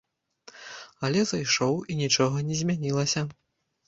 Але 1.07 1.21
зайшоў, 1.31 1.75
і 1.91 1.97
нічога 1.99 2.41
не 2.47 2.57
змянілася! 2.63 3.23